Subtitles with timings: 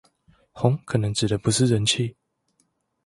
[0.55, 2.15] 紅可能指的不是人氣